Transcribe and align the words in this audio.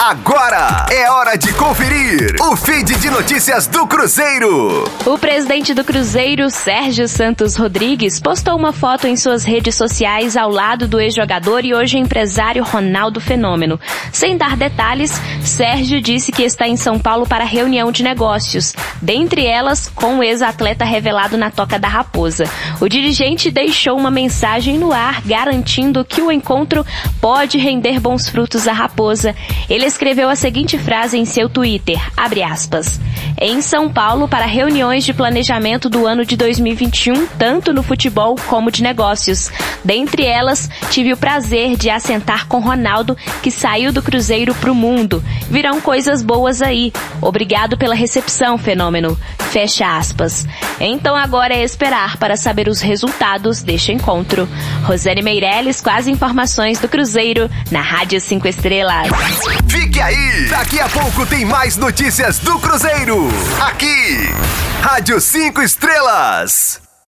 Agora 0.00 0.86
é 0.92 1.10
hora 1.10 1.36
de 1.36 1.52
conferir 1.54 2.36
o 2.40 2.54
feed 2.54 2.96
de 3.00 3.10
notícias 3.10 3.66
do 3.66 3.84
Cruzeiro. 3.84 4.84
O 5.04 5.18
presidente 5.18 5.74
do 5.74 5.82
Cruzeiro, 5.82 6.48
Sérgio 6.50 7.08
Santos 7.08 7.56
Rodrigues, 7.56 8.20
postou 8.20 8.56
uma 8.56 8.72
foto 8.72 9.08
em 9.08 9.16
suas 9.16 9.42
redes 9.42 9.74
sociais 9.74 10.36
ao 10.36 10.52
lado 10.52 10.86
do 10.86 11.00
ex-jogador 11.00 11.64
e 11.64 11.74
hoje 11.74 11.98
empresário 11.98 12.62
Ronaldo 12.62 13.20
Fenômeno. 13.20 13.80
Sem 14.12 14.36
dar 14.36 14.56
detalhes, 14.56 15.20
Sérgio 15.42 16.00
disse 16.00 16.30
que 16.30 16.44
está 16.44 16.68
em 16.68 16.76
São 16.76 16.96
Paulo 16.96 17.26
para 17.26 17.44
reunião 17.44 17.90
de 17.90 18.04
negócios, 18.04 18.74
dentre 19.02 19.44
elas 19.46 19.88
com 19.88 20.18
o 20.18 20.22
ex-atleta 20.22 20.84
revelado 20.84 21.36
na 21.36 21.50
Toca 21.50 21.76
da 21.76 21.88
Raposa. 21.88 22.44
O 22.80 22.88
dirigente 22.88 23.50
deixou 23.50 23.98
uma 23.98 24.12
mensagem 24.12 24.78
no 24.78 24.92
ar 24.92 25.22
garantindo 25.22 26.04
que 26.04 26.22
o 26.22 26.30
encontro 26.30 26.86
pode 27.20 27.58
render 27.58 27.98
bons 27.98 28.28
frutos 28.28 28.68
à 28.68 28.72
Raposa. 28.72 29.34
Ele 29.68 29.84
escreveu 29.84 30.28
a 30.28 30.36
seguinte 30.36 30.78
frase 30.78 31.18
em 31.18 31.24
seu 31.24 31.48
Twitter, 31.48 32.00
aspas, 32.50 33.00
em 33.40 33.60
São 33.60 33.88
Paulo 33.88 34.26
para 34.26 34.46
reuniões 34.46 35.04
de 35.04 35.12
planejamento 35.12 35.88
do 35.88 36.06
ano 36.06 36.24
de 36.24 36.36
2021, 36.36 37.26
tanto 37.38 37.72
no 37.72 37.82
futebol 37.82 38.36
como 38.46 38.70
de 38.70 38.82
negócios. 38.82 39.50
Dentre 39.84 40.24
elas, 40.24 40.68
tive 40.90 41.12
o 41.12 41.16
prazer 41.16 41.76
de 41.76 41.90
assentar 41.90 42.46
com 42.46 42.60
Ronaldo, 42.60 43.16
que 43.42 43.50
saiu 43.50 43.92
do 43.92 44.02
Cruzeiro 44.02 44.54
para 44.54 44.72
o 44.72 44.74
mundo. 44.74 45.22
Virão 45.50 45.80
coisas 45.80 46.22
boas 46.22 46.62
aí. 46.62 46.92
Obrigado 47.20 47.76
pela 47.76 47.94
recepção, 47.94 48.58
fenômeno. 48.58 49.18
Fecha 49.50 49.96
aspas. 49.96 50.46
Então 50.80 51.16
agora 51.16 51.54
é 51.54 51.62
esperar 51.62 52.16
para 52.16 52.36
saber 52.36 52.68
os 52.68 52.80
resultados 52.80 53.62
deste 53.62 53.92
encontro. 53.92 54.48
Rosane 54.84 55.22
Meirelles 55.22 55.80
com 55.80 55.90
as 55.90 56.06
informações 56.06 56.78
do 56.78 56.88
Cruzeiro 56.88 57.50
na 57.70 57.80
Rádio 57.80 58.20
5 58.20 58.46
Estrelas. 58.48 59.08
Fique 59.66 60.00
aí! 60.00 60.46
Daqui 60.48 60.78
a 60.80 60.88
pouco 60.88 61.26
tem 61.26 61.44
mais 61.44 61.76
notícias 61.76 62.38
do 62.38 62.58
Cruzeiro. 62.58 63.28
Aqui, 63.60 64.28
Rádio 64.82 65.20
5 65.20 65.62
Estrelas. 65.62 66.87